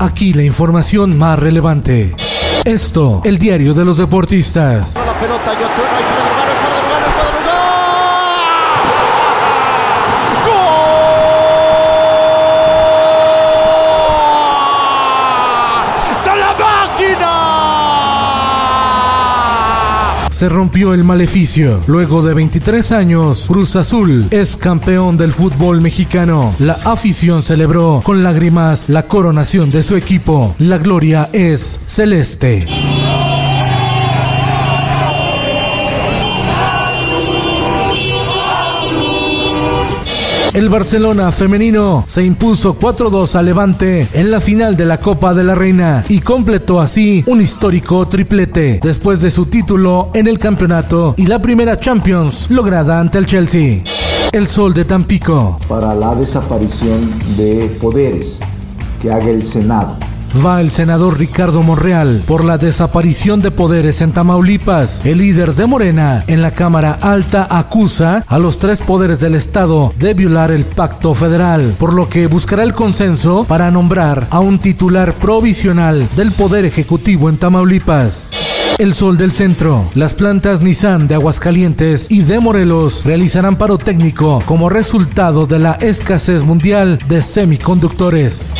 [0.00, 2.14] Aquí la información más relevante.
[2.64, 4.96] Esto, el diario de los deportistas.
[20.38, 21.80] Se rompió el maleficio.
[21.88, 26.54] Luego de 23 años, Cruz Azul es campeón del fútbol mexicano.
[26.60, 30.54] La afición celebró con lágrimas la coronación de su equipo.
[30.60, 32.68] La gloria es celeste.
[40.58, 45.44] El Barcelona femenino se impuso 4-2 a Levante en la final de la Copa de
[45.44, 51.14] la Reina y completó así un histórico triplete después de su título en el campeonato
[51.16, 53.84] y la primera Champions lograda ante el Chelsea.
[54.32, 58.40] El Sol de Tampico para la desaparición de poderes
[59.00, 59.96] que haga el Senado.
[60.34, 65.04] Va el senador Ricardo Monreal por la desaparición de poderes en Tamaulipas.
[65.04, 69.92] El líder de Morena en la Cámara Alta acusa a los tres poderes del Estado
[69.98, 74.58] de violar el pacto federal, por lo que buscará el consenso para nombrar a un
[74.58, 78.30] titular provisional del Poder Ejecutivo en Tamaulipas.
[78.78, 79.90] El Sol del Centro.
[79.94, 85.72] Las plantas Nissan de Aguascalientes y de Morelos realizarán paro técnico como resultado de la
[85.72, 88.52] escasez mundial de semiconductores.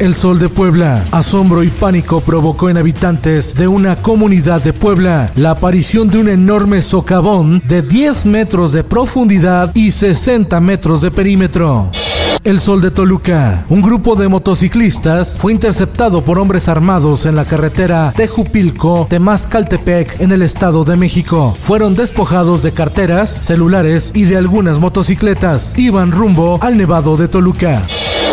[0.00, 1.04] El Sol de Puebla.
[1.12, 6.28] Asombro y pánico provocó en habitantes de una comunidad de Puebla la aparición de un
[6.28, 11.90] enorme socavón de 10 metros de profundidad y 60 metros de perímetro.
[12.42, 13.64] El Sol de Toluca.
[13.68, 20.32] Un grupo de motociclistas fue interceptado por hombres armados en la carretera Tejupilco, Temascaltepec, en
[20.32, 21.56] el Estado de México.
[21.62, 25.78] Fueron despojados de carteras, celulares y de algunas motocicletas.
[25.78, 27.80] Iban rumbo al Nevado de Toluca.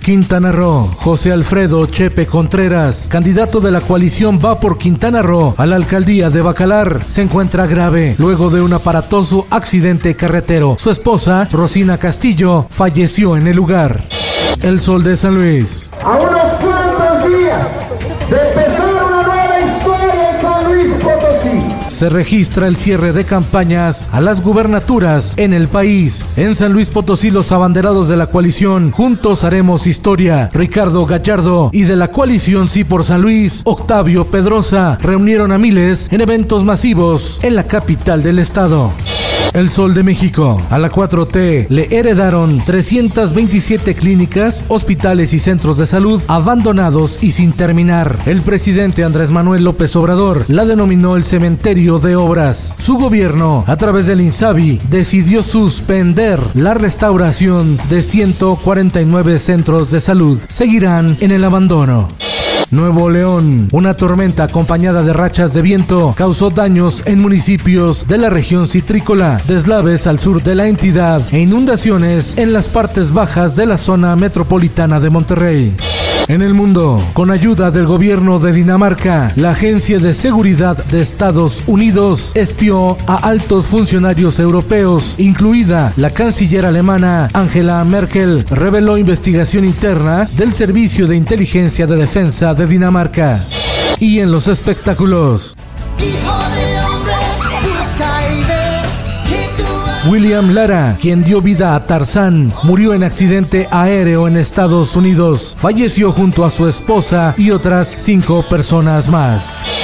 [0.00, 0.90] Quintana Roo.
[0.96, 6.30] José Alfredo Chepe Contreras, candidato de la coalición Va por Quintana Roo a la alcaldía
[6.30, 10.76] de Bacalar, se encuentra grave luego de un aparatoso accidente carretero.
[10.78, 14.02] Su esposa, Rosina Castillo, falleció en el lugar.
[14.62, 15.90] El Sol de San Luis.
[22.00, 26.32] Se registra el cierre de campañas a las gubernaturas en el país.
[26.38, 31.82] En San Luis Potosí, los abanderados de la coalición Juntos Haremos Historia, Ricardo Gallardo, y
[31.82, 37.38] de la coalición Sí por San Luis, Octavio Pedrosa, reunieron a miles en eventos masivos
[37.42, 38.94] en la capital del estado.
[39.52, 40.60] El Sol de México.
[40.70, 47.52] A la 4T le heredaron 327 clínicas, hospitales y centros de salud abandonados y sin
[47.52, 48.18] terminar.
[48.26, 52.76] El presidente Andrés Manuel López Obrador la denominó el cementerio de obras.
[52.78, 60.38] Su gobierno, a través del INSABI, decidió suspender la restauración de 149 centros de salud.
[60.48, 62.08] Seguirán en el abandono.
[62.70, 63.68] Nuevo León.
[63.72, 69.40] Una tormenta acompañada de rachas de viento causó daños en municipios de la región citrícola,
[69.46, 74.14] deslaves al sur de la entidad e inundaciones en las partes bajas de la zona
[74.14, 75.76] metropolitana de Monterrey.
[76.28, 81.64] En el mundo, con ayuda del gobierno de Dinamarca, la Agencia de Seguridad de Estados
[81.66, 90.28] Unidos espió a altos funcionarios europeos, incluida la canciller alemana Angela Merkel, reveló investigación interna
[90.36, 93.44] del Servicio de Inteligencia de Defensa de Dinamarca.
[93.98, 95.56] Y en los espectáculos,
[100.06, 105.54] William Lara, quien dio vida a Tarzán, murió en accidente aéreo en Estados Unidos.
[105.58, 109.79] Falleció junto a su esposa y otras cinco personas más.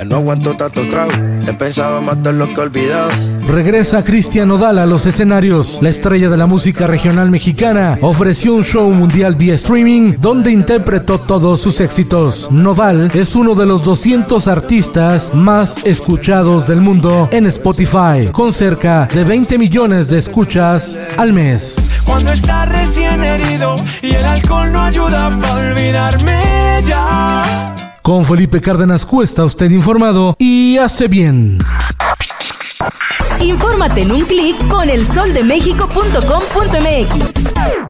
[0.00, 1.10] Ya no aguanto tanto trago.
[1.46, 3.10] He pensado matar lo que he olvidado.
[3.46, 5.80] Regresa Cristian Nodal a los escenarios.
[5.82, 11.18] La estrella de la música regional mexicana ofreció un show mundial vía streaming donde interpretó
[11.18, 12.50] todos sus éxitos.
[12.50, 19.06] Nodal es uno de los 200 artistas más escuchados del mundo en Spotify, con cerca
[19.12, 21.76] de 20 millones de escuchas al mes.
[22.06, 26.40] Cuando estás recién herido y el alcohol no ayuda para olvidarme
[26.86, 27.79] ya.
[28.10, 31.60] Con Felipe Cárdenas Cuesta, usted informado y hace bien.
[33.40, 37.89] Infórmate en un clic con elsoldemexico.com.mx.